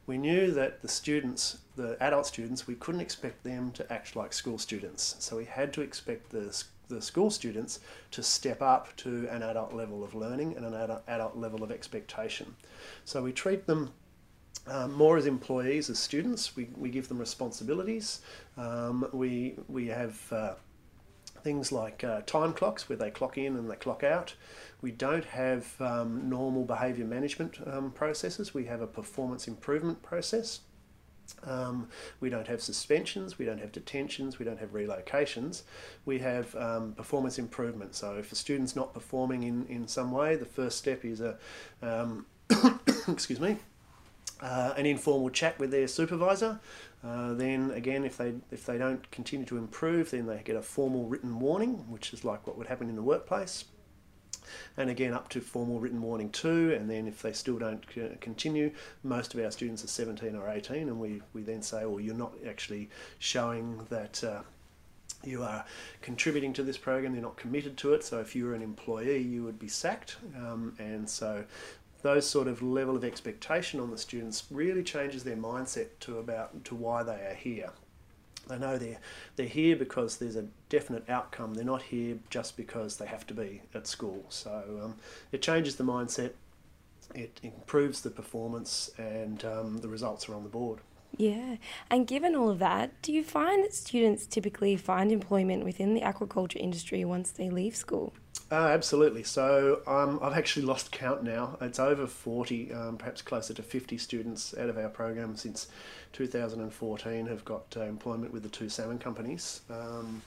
We 0.05 0.17
knew 0.17 0.51
that 0.51 0.81
the 0.81 0.87
students, 0.87 1.59
the 1.75 1.97
adult 2.01 2.25
students, 2.25 2.67
we 2.67 2.75
couldn't 2.75 3.01
expect 3.01 3.43
them 3.43 3.71
to 3.71 3.93
act 3.93 4.15
like 4.15 4.33
school 4.33 4.57
students. 4.57 5.15
So 5.19 5.37
we 5.37 5.45
had 5.45 5.71
to 5.73 5.81
expect 5.81 6.29
the, 6.29 6.63
the 6.89 7.01
school 7.01 7.29
students 7.29 7.79
to 8.11 8.21
step 8.21 8.61
up 8.61 8.93
to 8.97 9.27
an 9.29 9.43
adult 9.43 9.73
level 9.73 10.03
of 10.03 10.13
learning 10.13 10.57
and 10.57 10.65
an 10.65 10.73
adult, 10.73 11.03
adult 11.07 11.37
level 11.37 11.63
of 11.63 11.71
expectation. 11.71 12.55
So 13.05 13.23
we 13.23 13.31
treat 13.31 13.65
them 13.65 13.91
um, 14.67 14.93
more 14.93 15.17
as 15.17 15.25
employees, 15.25 15.89
as 15.89 15.99
students. 15.99 16.55
We, 16.55 16.67
we 16.77 16.89
give 16.89 17.07
them 17.07 17.19
responsibilities. 17.19 18.21
Um, 18.57 19.07
we, 19.13 19.55
we 19.67 19.87
have 19.87 20.33
uh, 20.33 20.53
things 21.43 21.71
like 21.71 22.03
uh, 22.03 22.21
time 22.21 22.53
clocks 22.53 22.87
where 22.87 22.97
they 22.97 23.11
clock 23.11 23.37
in 23.37 23.55
and 23.55 23.69
they 23.69 23.75
clock 23.75 24.03
out. 24.03 24.35
We 24.81 24.91
don't 24.91 25.25
have 25.25 25.79
um, 25.79 26.29
normal 26.29 26.63
behaviour 26.63 27.05
management 27.05 27.59
um, 27.65 27.91
processes. 27.91 28.53
We 28.53 28.65
have 28.65 28.81
a 28.81 28.87
performance 28.87 29.47
improvement 29.47 30.01
process. 30.01 30.61
Um, 31.45 31.87
we 32.19 32.29
don't 32.29 32.47
have 32.47 32.61
suspensions, 32.61 33.37
we 33.37 33.45
don't 33.45 33.59
have 33.59 33.71
detentions, 33.71 34.39
we 34.39 34.45
don't 34.45 34.59
have 34.59 34.73
relocations. 34.73 35.63
We 36.05 36.19
have 36.19 36.53
um, 36.55 36.93
performance 36.93 37.39
improvement. 37.39 37.95
So 37.95 38.17
if 38.17 38.31
a 38.31 38.35
student's 38.35 38.75
not 38.75 38.93
performing 38.93 39.43
in, 39.43 39.65
in 39.67 39.87
some 39.87 40.11
way, 40.11 40.35
the 40.35 40.45
first 40.45 40.77
step 40.77 41.05
is 41.05 41.21
a, 41.21 41.37
um, 41.81 42.25
excuse 43.07 43.39
me, 43.39 43.57
uh, 44.43 44.73
an 44.75 44.85
informal 44.85 45.29
chat 45.29 45.57
with 45.57 45.71
their 45.71 45.87
supervisor. 45.87 46.59
Uh, 47.03 47.33
then 47.33 47.71
again, 47.71 48.03
if 48.03 48.17
they 48.17 48.33
if 48.51 48.65
they 48.65 48.77
don't 48.77 49.09
continue 49.09 49.45
to 49.45 49.57
improve, 49.57 50.11
then 50.11 50.25
they 50.25 50.41
get 50.43 50.55
a 50.55 50.61
formal 50.61 51.05
written 51.05 51.39
warning, 51.39 51.85
which 51.89 52.13
is 52.13 52.23
like 52.23 52.45
what 52.45 52.57
would 52.57 52.67
happen 52.67 52.89
in 52.89 52.95
the 52.95 53.01
workplace. 53.01 53.65
and 54.77 54.89
again 54.89 55.13
up 55.13 55.29
to 55.29 55.39
formal 55.39 55.79
written 55.79 56.01
warning 56.01 56.29
two. 56.29 56.73
And 56.73 56.89
then 56.89 57.07
if 57.07 57.21
they 57.21 57.31
still 57.33 57.57
don't 57.57 57.85
continue, 58.19 58.71
most 59.03 59.33
of 59.33 59.39
our 59.39 59.51
students 59.51 59.83
are 59.83 59.87
17 59.87 60.35
or 60.35 60.49
18, 60.49 60.89
and 60.89 60.99
we, 60.99 61.21
we 61.33 61.41
then 61.41 61.61
say, 61.61 61.85
well, 61.85 61.99
you're 61.99 62.15
not 62.15 62.33
actually 62.47 62.89
showing 63.19 63.85
that. 63.89 64.23
Uh, 64.23 64.41
you 65.25 65.41
are 65.41 65.63
contributing 66.01 66.51
to 66.51 66.63
this 66.63 66.77
program, 66.77 67.13
you're 67.13 67.23
not 67.23 67.37
committed 67.37 67.77
to 67.77 67.93
it. 67.93 68.03
So, 68.03 68.19
if 68.19 68.35
you 68.35 68.45
were 68.45 68.55
an 68.55 68.61
employee, 68.61 69.19
you 69.19 69.45
would 69.45 69.57
be 69.57 69.69
sacked. 69.69 70.17
Um, 70.35 70.75
and 70.79 71.09
so, 71.09 71.45
those 72.03 72.29
sort 72.29 72.47
of 72.47 72.61
level 72.61 72.95
of 72.95 73.03
expectation 73.03 73.79
on 73.79 73.89
the 73.89 73.97
students 73.97 74.43
really 74.51 74.83
changes 74.83 75.23
their 75.23 75.37
mindset 75.37 75.87
to 76.01 76.19
about 76.19 76.63
to 76.65 76.75
why 76.75 77.01
they 77.01 77.13
are 77.13 77.33
here. 77.33 77.71
They 78.47 78.59
know 78.59 78.77
they're 78.77 78.99
they're 79.37 79.47
here 79.47 79.75
because 79.75 80.17
there's 80.17 80.35
a 80.35 80.45
definite 80.69 81.09
outcome. 81.09 81.53
They're 81.53 81.65
not 81.65 81.81
here 81.81 82.17
just 82.29 82.57
because 82.57 82.97
they 82.97 83.05
have 83.05 83.25
to 83.27 83.33
be 83.33 83.61
at 83.73 83.87
school. 83.87 84.25
So 84.29 84.81
um, 84.83 84.95
it 85.31 85.41
changes 85.41 85.77
the 85.77 85.85
mindset. 85.85 86.31
It 87.15 87.39
improves 87.41 88.01
the 88.01 88.09
performance, 88.09 88.91
and 88.97 89.43
um, 89.45 89.77
the 89.77 89.87
results 89.87 90.27
are 90.27 90.35
on 90.35 90.43
the 90.43 90.49
board. 90.49 90.79
Yeah, 91.15 91.57
and 91.91 92.07
given 92.07 92.35
all 92.35 92.49
of 92.49 92.59
that, 92.59 92.99
do 93.01 93.13
you 93.13 93.23
find 93.23 93.63
that 93.63 93.73
students 93.73 94.25
typically 94.25 94.75
find 94.77 95.11
employment 95.11 95.63
within 95.63 95.93
the 95.93 96.01
aquaculture 96.01 96.55
industry 96.55 97.05
once 97.05 97.29
they 97.29 97.49
leave 97.49 97.75
school? 97.75 98.13
Uh, 98.53 98.67
absolutely. 98.67 99.23
So 99.23 99.81
um, 99.87 100.19
I've 100.21 100.37
actually 100.37 100.67
lost 100.67 100.91
count 100.91 101.23
now. 101.23 101.57
It's 101.59 101.79
over 101.79 102.05
40, 102.05 102.71
um, 102.71 102.97
perhaps 102.97 103.23
closer 103.23 103.51
to 103.51 103.63
50 103.63 103.97
students 103.97 104.55
out 104.55 104.69
of 104.69 104.77
our 104.77 104.89
program 104.89 105.35
since 105.35 105.69
2014 106.11 107.25
have 107.25 107.43
got 107.43 107.75
uh, 107.75 107.81
employment 107.81 108.31
with 108.31 108.43
the 108.43 108.49
two 108.49 108.69
salmon 108.69 108.99
companies. 108.99 109.61
Um, 109.71 110.21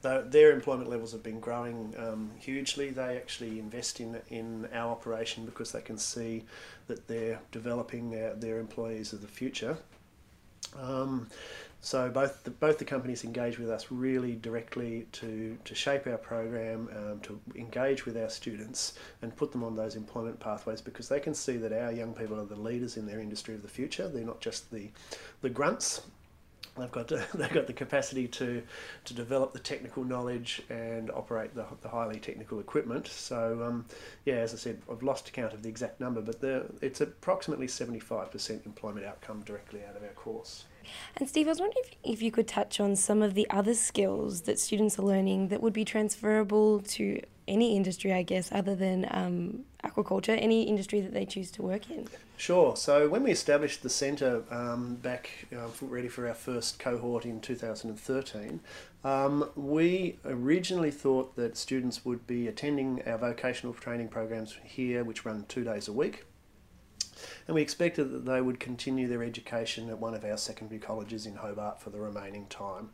their 0.00 0.52
employment 0.52 0.88
levels 0.88 1.12
have 1.12 1.22
been 1.22 1.40
growing 1.40 1.94
um, 1.98 2.30
hugely. 2.38 2.88
They 2.88 3.18
actually 3.18 3.58
invest 3.58 4.00
in 4.00 4.18
in 4.30 4.66
our 4.72 4.90
operation 4.90 5.44
because 5.44 5.72
they 5.72 5.82
can 5.82 5.98
see 5.98 6.44
that 6.86 7.06
they're 7.06 7.40
developing 7.52 8.10
their, 8.10 8.32
their 8.32 8.58
employees 8.58 9.12
of 9.12 9.20
the 9.20 9.28
future. 9.28 9.76
Um, 10.74 11.28
so 11.82 12.10
both 12.10 12.44
the, 12.44 12.50
both 12.50 12.78
the 12.78 12.84
companies 12.84 13.24
engage 13.24 13.58
with 13.58 13.70
us 13.70 13.86
really 13.90 14.34
directly 14.36 15.06
to, 15.12 15.56
to 15.64 15.74
shape 15.74 16.06
our 16.06 16.18
program, 16.18 16.88
um, 16.94 17.20
to 17.20 17.40
engage 17.54 18.04
with 18.04 18.18
our 18.18 18.28
students 18.28 18.94
and 19.22 19.34
put 19.34 19.50
them 19.50 19.64
on 19.64 19.76
those 19.76 19.96
employment 19.96 20.38
pathways 20.38 20.82
because 20.82 21.08
they 21.08 21.20
can 21.20 21.34
see 21.34 21.56
that 21.56 21.72
our 21.72 21.90
young 21.90 22.12
people 22.12 22.38
are 22.38 22.44
the 22.44 22.56
leaders 22.56 22.98
in 22.98 23.06
their 23.06 23.18
industry 23.18 23.54
of 23.54 23.62
the 23.62 23.68
future. 23.68 24.08
They're 24.08 24.24
not 24.24 24.40
just 24.40 24.70
the, 24.70 24.90
the 25.40 25.48
grunts. 25.48 26.02
They've 26.78 26.92
got, 26.92 27.08
to, 27.08 27.26
they've 27.34 27.52
got 27.52 27.66
the 27.66 27.72
capacity 27.72 28.28
to, 28.28 28.62
to 29.06 29.14
develop 29.14 29.54
the 29.54 29.58
technical 29.58 30.04
knowledge 30.04 30.62
and 30.68 31.10
operate 31.10 31.54
the, 31.54 31.64
the 31.80 31.88
highly 31.88 32.20
technical 32.20 32.60
equipment. 32.60 33.06
So, 33.06 33.62
um, 33.64 33.86
yeah, 34.26 34.34
as 34.34 34.52
I 34.52 34.58
said, 34.58 34.82
I've 34.90 35.02
lost 35.02 35.32
count 35.32 35.54
of 35.54 35.62
the 35.62 35.70
exact 35.70 35.98
number, 35.98 36.20
but 36.20 36.42
the, 36.42 36.66
it's 36.82 37.00
approximately 37.00 37.68
75% 37.68 38.66
employment 38.66 39.06
outcome 39.06 39.40
directly 39.46 39.80
out 39.88 39.96
of 39.96 40.02
our 40.02 40.10
course. 40.10 40.64
And 41.16 41.28
Steve, 41.28 41.46
I 41.46 41.50
was 41.50 41.60
wondering 41.60 41.84
if, 41.84 42.14
if 42.14 42.22
you 42.22 42.30
could 42.30 42.48
touch 42.48 42.80
on 42.80 42.96
some 42.96 43.22
of 43.22 43.34
the 43.34 43.48
other 43.50 43.74
skills 43.74 44.42
that 44.42 44.58
students 44.58 44.98
are 44.98 45.02
learning 45.02 45.48
that 45.48 45.62
would 45.62 45.72
be 45.72 45.84
transferable 45.84 46.80
to 46.80 47.20
any 47.50 47.76
industry, 47.76 48.12
I 48.12 48.22
guess, 48.22 48.50
other 48.52 48.76
than 48.76 49.06
um, 49.10 49.64
aquaculture, 49.84 50.40
any 50.40 50.62
industry 50.62 51.00
that 51.00 51.12
they 51.12 51.26
choose 51.26 51.50
to 51.52 51.62
work 51.62 51.90
in. 51.90 52.06
Sure. 52.36 52.76
So 52.76 53.08
when 53.08 53.22
we 53.22 53.32
established 53.32 53.82
the 53.82 53.90
centre 53.90 54.44
um, 54.50 54.94
back, 54.96 55.46
uh, 55.52 55.68
ready 55.82 56.08
for 56.08 56.26
our 56.28 56.34
first 56.34 56.78
cohort 56.78 57.24
in 57.26 57.40
2013, 57.40 58.60
um, 59.02 59.50
we 59.56 60.18
originally 60.24 60.90
thought 60.90 61.36
that 61.36 61.56
students 61.56 62.04
would 62.04 62.26
be 62.26 62.46
attending 62.48 63.02
our 63.06 63.18
vocational 63.18 63.74
training 63.74 64.08
programs 64.08 64.56
here, 64.62 65.02
which 65.04 65.24
run 65.24 65.44
two 65.48 65.64
days 65.64 65.88
a 65.88 65.92
week 65.92 66.24
and 67.46 67.54
we 67.54 67.62
expected 67.62 68.10
that 68.12 68.24
they 68.24 68.40
would 68.40 68.60
continue 68.60 69.08
their 69.08 69.22
education 69.22 69.88
at 69.90 69.98
one 69.98 70.14
of 70.14 70.24
our 70.24 70.36
secondary 70.36 70.80
colleges 70.80 71.26
in 71.26 71.34
Hobart 71.34 71.80
for 71.80 71.90
the 71.90 72.00
remaining 72.00 72.46
time. 72.46 72.90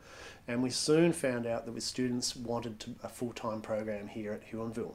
And 0.48 0.62
we 0.62 0.70
soon 0.70 1.12
found 1.12 1.46
out 1.46 1.66
that 1.66 1.74
the 1.74 1.80
students 1.80 2.36
wanted 2.36 2.78
to, 2.80 2.94
a 3.02 3.08
full-time 3.08 3.60
program 3.60 4.06
here 4.06 4.32
at 4.32 4.50
Huonville. 4.50 4.94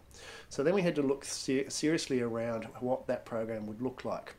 So 0.50 0.63
then 0.63 0.73
we 0.73 0.81
had 0.81 0.95
to 0.95 1.01
look 1.01 1.25
ser- 1.25 1.69
seriously 1.69 2.21
around 2.21 2.65
what 2.79 3.07
that 3.07 3.25
program 3.25 3.67
would 3.67 3.81
look 3.81 4.05
like. 4.05 4.35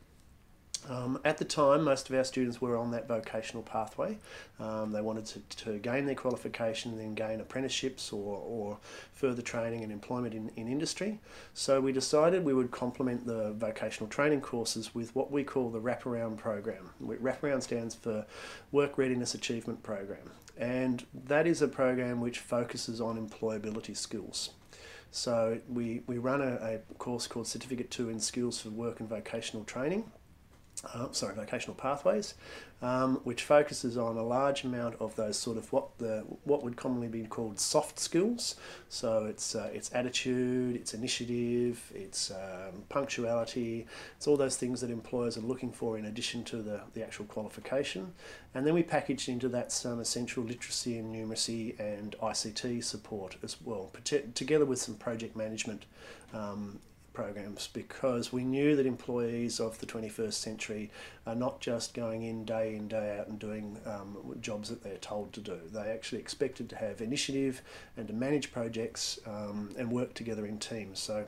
Um, 0.89 1.19
at 1.23 1.37
the 1.37 1.45
time, 1.45 1.83
most 1.83 2.09
of 2.09 2.15
our 2.15 2.23
students 2.23 2.59
were 2.59 2.75
on 2.75 2.91
that 2.91 3.07
vocational 3.07 3.63
pathway. 3.63 4.17
Um, 4.59 4.91
they 4.91 5.01
wanted 5.01 5.25
to, 5.27 5.39
to, 5.63 5.79
gain 5.79 6.05
their 6.05 6.15
qualification, 6.15 6.97
then 6.97 7.13
gain 7.13 7.39
apprenticeships 7.39 8.11
or, 8.11 8.37
or 8.37 8.77
further 9.13 9.41
training 9.41 9.83
and 9.83 9.91
employment 9.91 10.33
in, 10.33 10.51
in 10.57 10.67
industry. 10.67 11.19
So 11.53 11.79
we 11.79 11.93
decided 11.93 12.43
we 12.43 12.53
would 12.53 12.71
complement 12.71 13.25
the 13.25 13.53
vocational 13.53 14.09
training 14.09 14.41
courses 14.41 14.93
with 14.93 15.15
what 15.15 15.31
we 15.31 15.43
call 15.43 15.69
the 15.69 15.79
wraparound 15.79 16.37
program. 16.37 16.89
Wraparound 17.01 17.63
stands 17.63 17.95
for 17.95 18.25
Work 18.71 18.97
Readiness 18.97 19.33
Achievement 19.33 19.83
Program, 19.83 20.31
and 20.57 21.05
that 21.13 21.47
is 21.47 21.61
a 21.61 21.67
program 21.67 22.19
which 22.19 22.39
focuses 22.39 22.99
on 22.99 23.17
employability 23.17 23.95
skills. 23.95 24.49
So 25.11 25.59
we, 25.69 26.01
we 26.07 26.17
run 26.17 26.41
a, 26.41 26.55
a 26.55 26.93
course 26.95 27.27
called 27.27 27.47
Certificate 27.47 27.91
2 27.91 28.09
in 28.09 28.19
Skills 28.19 28.59
for 28.59 28.69
Work 28.69 28.99
and 28.99 29.07
Vocational 29.07 29.63
Training 29.63 30.11
uh, 30.83 31.11
sorry, 31.11 31.33
vocational 31.33 31.75
pathways, 31.75 32.33
um, 32.81 33.21
which 33.23 33.43
focuses 33.43 33.97
on 33.97 34.17
a 34.17 34.23
large 34.23 34.65
amount 34.65 34.95
of 34.99 35.15
those 35.15 35.37
sort 35.37 35.57
of 35.57 35.71
what 35.71 35.97
the 35.97 36.25
what 36.43 36.61
would 36.63 36.75
commonly 36.75 37.07
be 37.07 37.23
called 37.23 37.57
soft 37.59 37.99
skills. 37.99 38.55
So 38.89 39.25
it's 39.25 39.55
uh, 39.55 39.69
it's 39.73 39.93
attitude, 39.93 40.75
it's 40.75 40.93
initiative, 40.93 41.91
it's 41.95 42.31
um, 42.31 42.83
punctuality, 42.89 43.87
it's 44.17 44.27
all 44.27 44.35
those 44.35 44.57
things 44.57 44.81
that 44.81 44.89
employers 44.89 45.37
are 45.37 45.41
looking 45.41 45.71
for 45.71 45.97
in 45.97 46.05
addition 46.05 46.43
to 46.45 46.57
the, 46.57 46.81
the 46.93 47.03
actual 47.03 47.25
qualification. 47.25 48.13
And 48.53 48.67
then 48.67 48.73
we 48.73 48.83
packaged 48.83 49.29
into 49.29 49.47
that 49.49 49.71
some 49.71 49.99
essential 49.99 50.43
literacy 50.43 50.97
and 50.97 51.15
numeracy 51.15 51.79
and 51.79 52.15
ICT 52.21 52.83
support 52.83 53.37
as 53.41 53.57
well, 53.63 53.91
together 54.35 54.65
with 54.65 54.79
some 54.79 54.95
project 54.95 55.35
management 55.35 55.85
um, 56.33 56.79
programs 57.13 57.69
because 57.71 58.33
we 58.33 58.43
knew 58.43 58.75
that 58.75 58.85
employees 58.85 59.59
of 59.59 59.79
the 59.79 59.85
21st 59.85 60.33
century 60.33 60.91
are 61.25 61.35
not 61.35 61.59
just 61.59 61.93
going 61.93 62.23
in 62.23 62.43
day 62.45 62.75
in, 62.75 62.87
day 62.87 63.17
out 63.19 63.27
and 63.27 63.39
doing 63.39 63.77
um, 63.85 64.17
jobs 64.41 64.69
that 64.69 64.83
they're 64.83 64.97
told 64.97 65.33
to 65.33 65.39
do. 65.39 65.59
They 65.71 65.91
actually 65.91 66.19
expected 66.19 66.69
to 66.69 66.75
have 66.75 67.01
initiative 67.01 67.61
and 67.95 68.07
to 68.07 68.13
manage 68.13 68.51
projects 68.51 69.19
um, 69.25 69.69
and 69.77 69.91
work 69.91 70.13
together 70.13 70.45
in 70.45 70.59
teams. 70.59 70.99
So 70.99 71.27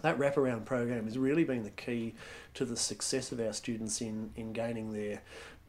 that 0.00 0.18
wraparound 0.18 0.64
program 0.64 1.04
has 1.04 1.18
really 1.18 1.44
been 1.44 1.64
the 1.64 1.70
key 1.70 2.14
to 2.54 2.64
the 2.64 2.76
success 2.76 3.30
of 3.32 3.40
our 3.40 3.52
students 3.52 4.00
in, 4.00 4.30
in 4.36 4.52
gaining 4.52 4.92
their 4.92 5.22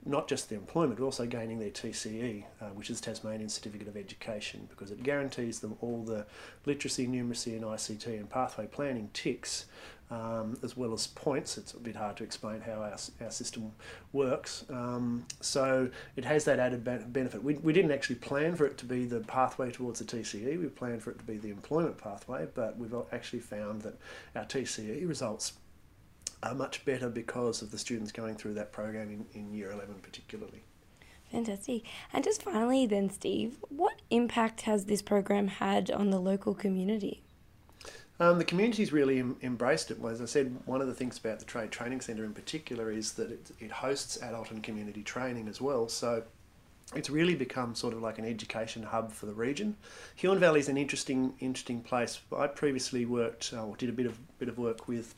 not 0.06 0.28
just 0.28 0.50
their 0.50 0.60
employment, 0.60 1.00
but 1.00 1.06
also 1.06 1.26
gaining 1.26 1.60
their 1.60 1.70
TCE, 1.70 2.44
uh, 2.62 2.66
which 2.68 2.90
is 2.90 3.00
Tasmanian 3.00 3.50
Certificate 3.50 3.88
of 3.88 3.96
Education, 3.96 4.68
because 4.70 4.92
it 4.92 5.02
guarantees 5.04 5.60
them 5.60 5.78
all 5.82 6.04
the 6.04 6.26
literacy, 6.66 7.08
numeracy, 7.08 7.56
and 7.56 7.64
ICT 7.64 8.08
and 8.08 8.30
pathway 8.30 8.68
planning 8.68 9.10
ticks, 9.14 9.66
um, 10.12 10.58
as 10.62 10.76
well 10.76 10.94
as 10.94 11.08
points. 11.08 11.58
It's 11.58 11.74
a 11.74 11.80
bit 11.80 11.96
hard 11.96 12.18
to 12.18 12.24
explain 12.24 12.62
how 12.62 12.74
our, 12.74 12.98
our 13.22 13.32
system 13.32 13.72
works. 14.12 14.66
Um, 14.70 15.26
so 15.40 15.90
it 16.16 16.26
has 16.26 16.44
that 16.46 16.60
added 16.60 16.84
benefit. 16.84 17.44
We, 17.44 17.56
we 17.56 17.74
didn't 17.74 17.92
actually 17.92 18.18
plan 18.18 18.56
for 18.56 18.66
it 18.66 18.78
to 18.80 18.86
be 18.86 19.06
the 19.06 19.22
pathway 19.22 19.72
towards 19.72 20.00
the 20.00 20.06
TCE, 20.06 20.60
we 20.60 20.68
planned 20.68 21.02
for 21.02 21.12
it 21.12 21.20
to 21.20 21.26
be 21.26 21.38
the 21.38 21.50
employment 21.50 21.98
pathway, 21.98 22.48
but 22.54 22.78
we've 22.78 22.94
actually 23.12 23.40
found 23.40 23.82
that 23.84 23.98
our 24.36 24.46
TCE 24.46 25.08
results 25.08 25.54
are 26.44 26.54
much 26.54 26.86
better 26.86 27.10
because 27.10 27.62
of 27.62 27.72
the 27.72 27.78
students 27.78 28.12
going 28.12 28.36
through 28.36 28.54
that 28.56 28.72
program 28.72 29.10
in, 29.10 29.26
in 29.34 29.54
year 29.54 29.72
11 29.72 29.96
particularly. 30.02 30.64
Fantastic. 31.32 31.84
And 32.12 32.24
just 32.24 32.44
finally, 32.44 32.86
then, 32.86 33.10
Steve, 33.10 33.58
what 33.70 34.02
impact 34.12 34.62
has 34.62 34.86
this 34.86 35.02
program 35.02 35.48
had 35.48 35.90
on 35.90 36.12
the 36.12 36.20
local 36.20 36.54
community? 36.54 37.24
Um, 38.20 38.38
the 38.38 38.46
community's 38.46 38.94
really 38.94 39.20
em- 39.20 39.38
embraced 39.42 39.90
it. 39.90 39.98
As 40.06 40.22
I 40.22 40.26
said, 40.26 40.56
one 40.66 40.80
of 40.80 40.88
the 40.88 40.94
things 40.94 41.18
about 41.18 41.40
the 41.40 41.46
Trade 41.46 41.72
Training 41.72 42.02
Centre 42.02 42.24
in 42.24 42.34
particular 42.34 42.92
is 42.92 43.14
that 43.14 43.32
it, 43.32 43.52
it 43.60 43.72
hosts 43.72 44.22
adult 44.22 44.52
and 44.52 44.62
community 44.62 45.02
training 45.02 45.48
as 45.48 45.60
well. 45.60 45.90
So 45.90 46.24
it's 46.96 47.10
really 47.10 47.34
become 47.34 47.74
sort 47.74 47.94
of 47.94 48.02
like 48.02 48.20
an 48.20 48.26
education 48.26 48.84
hub 48.84 49.12
for 49.12 49.26
the 49.26 49.34
region. 49.34 49.76
Huon 50.16 50.40
Valley 50.40 50.60
is 50.60 50.70
an 50.70 50.78
interesting, 50.78 51.34
interesting 51.40 51.82
place. 51.82 52.20
I 52.36 52.46
previously 52.48 53.06
worked 53.06 53.52
uh, 53.54 53.66
or 53.66 53.76
did 53.76 53.90
a 53.90 53.94
bit 53.94 54.06
of 54.06 54.20
bit 54.38 54.50
of 54.50 54.60
work 54.60 54.88
with 54.88 55.16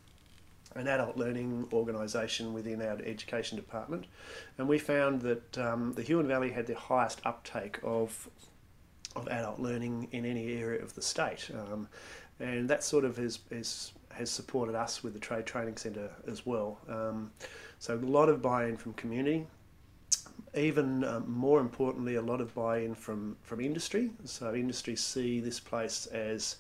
an 0.76 0.88
adult 0.88 1.18
learning 1.18 1.68
organisation 1.72 2.54
within 2.54 2.82
our 2.82 2.98
education 3.06 3.56
department, 3.56 4.06
and 4.58 4.68
we 4.68 4.78
found 4.78 5.22
that 5.22 5.58
um, 5.58 5.94
the 5.94 6.02
Huon 6.02 6.28
Valley 6.28 6.52
had 6.52 6.68
the 6.68 6.76
highest 6.76 7.22
uptake 7.26 7.80
of 7.84 8.30
of 9.16 9.28
adult 9.30 9.60
learning 9.60 10.10
in 10.12 10.26
any 10.26 10.54
area 10.58 10.82
of 10.84 10.94
the 10.96 11.02
state, 11.02 11.50
um, 11.54 11.88
and 12.40 12.70
that 12.70 12.84
sort 12.84 13.06
of 13.06 13.16
has, 13.18 13.40
has 13.50 13.94
has 14.12 14.30
supported 14.30 14.76
us 14.76 15.04
with 15.04 15.14
the 15.14 15.20
Trade 15.20 15.46
Training 15.46 15.78
Centre 15.78 16.12
as 16.28 16.46
well. 16.46 16.80
Um, 16.90 17.32
so 17.80 17.96
a 17.96 17.98
lot 17.98 18.30
of 18.30 18.42
buy-in 18.42 18.78
from 18.78 18.94
community, 18.94 19.48
even 20.56 21.04
um, 21.04 21.30
more 21.30 21.60
importantly, 21.60 22.16
a 22.16 22.22
lot 22.22 22.42
of 22.42 22.54
buy-in 22.54 22.96
from, 22.96 23.36
from 23.42 23.60
industry. 23.60 24.12
So 24.24 24.54
industry 24.54 24.96
see 24.96 25.40
this 25.40 25.60
place 25.60 26.06
as 26.08 26.58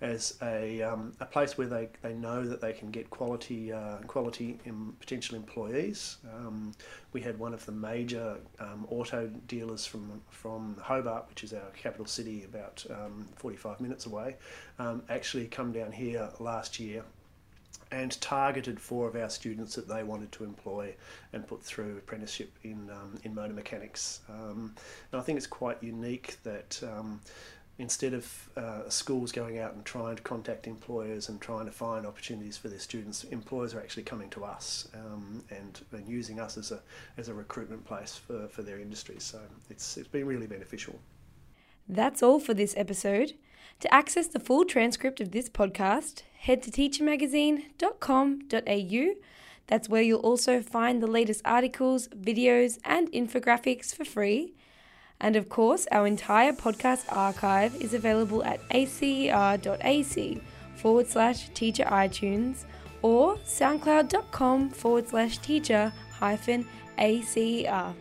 as 0.00 0.36
a, 0.42 0.82
um, 0.82 1.12
a 1.20 1.26
place 1.26 1.56
where 1.56 1.68
they, 1.68 1.88
they 2.02 2.12
know 2.12 2.44
that 2.44 2.60
they 2.60 2.72
can 2.72 2.90
get 2.90 3.08
quality 3.10 3.72
uh, 3.72 3.98
quality 4.06 4.58
potential 5.00 5.36
employees. 5.36 6.18
Um, 6.34 6.72
we 7.12 7.20
had 7.20 7.38
one 7.38 7.54
of 7.54 7.64
the 7.66 7.72
major 7.72 8.36
um, 8.58 8.86
auto 8.90 9.28
dealers 9.46 9.86
from 9.86 10.20
from 10.30 10.76
Hobart, 10.80 11.28
which 11.28 11.44
is 11.44 11.52
our 11.52 11.70
capital 11.76 12.06
city, 12.06 12.44
about 12.44 12.84
um, 12.90 13.26
45 13.36 13.80
minutes 13.80 14.06
away, 14.06 14.36
um, 14.78 15.02
actually 15.08 15.46
come 15.46 15.72
down 15.72 15.92
here 15.92 16.30
last 16.40 16.80
year 16.80 17.04
and 17.92 18.18
targeted 18.20 18.80
four 18.80 19.06
of 19.06 19.14
our 19.14 19.28
students 19.28 19.74
that 19.76 19.86
they 19.86 20.02
wanted 20.02 20.32
to 20.32 20.44
employ 20.44 20.94
and 21.32 21.46
put 21.46 21.62
through 21.62 21.98
apprenticeship 21.98 22.50
in 22.64 22.90
um, 22.90 23.18
in 23.22 23.34
motor 23.34 23.52
mechanics. 23.52 24.20
Um, 24.28 24.74
and 25.12 25.20
I 25.20 25.24
think 25.24 25.36
it's 25.36 25.46
quite 25.46 25.82
unique 25.82 26.38
that 26.42 26.82
um, 26.82 27.20
instead 27.78 28.14
of 28.14 28.50
uh, 28.56 28.88
schools 28.88 29.30
going 29.30 29.58
out 29.58 29.74
and 29.74 29.84
trying 29.84 30.16
to 30.16 30.22
contact 30.22 30.66
employers 30.66 31.28
and 31.28 31.40
trying 31.40 31.66
to 31.66 31.72
find 31.72 32.06
opportunities 32.06 32.56
for 32.56 32.68
their 32.68 32.78
students, 32.78 33.24
employers 33.24 33.74
are 33.74 33.80
actually 33.80 34.04
coming 34.04 34.30
to 34.30 34.44
us 34.44 34.88
um, 34.94 35.42
and, 35.50 35.80
and 35.92 36.08
using 36.08 36.40
us 36.40 36.56
as 36.56 36.72
a 36.72 36.80
as 37.18 37.28
a 37.28 37.34
recruitment 37.34 37.84
place 37.84 38.16
for, 38.16 38.48
for 38.48 38.62
their 38.62 38.78
industries. 38.78 39.22
So 39.22 39.40
it's 39.68 39.96
it's 39.98 40.08
been 40.08 40.26
really 40.26 40.46
beneficial. 40.46 40.98
That's 41.88 42.22
all 42.22 42.40
for 42.40 42.54
this 42.54 42.74
episode. 42.76 43.34
To 43.80 43.92
access 43.92 44.28
the 44.28 44.38
full 44.38 44.64
transcript 44.64 45.20
of 45.20 45.32
this 45.32 45.48
podcast, 45.48 46.22
head 46.42 46.62
to 46.62 46.70
teachermagazine.com.au. 46.72 49.14
That's 49.68 49.88
where 49.88 50.02
you'll 50.02 50.18
also 50.20 50.60
find 50.60 51.00
the 51.00 51.06
latest 51.06 51.40
articles, 51.44 52.08
videos, 52.08 52.80
and 52.84 53.08
infographics 53.12 53.94
for 53.94 54.04
free. 54.04 54.54
And 55.20 55.36
of 55.36 55.48
course, 55.48 55.86
our 55.92 56.04
entire 56.04 56.52
podcast 56.52 57.04
archive 57.10 57.80
is 57.80 57.94
available 57.94 58.42
at 58.42 58.58
acer.ac 58.72 60.42
forward 60.74 61.06
slash 61.06 61.48
teacher 61.50 61.84
iTunes 61.84 62.64
or 63.02 63.36
soundcloud.com 63.36 64.70
forward 64.70 65.08
slash 65.08 65.38
teacher 65.38 65.92
hyphen 66.18 66.66
ACER. 66.98 67.94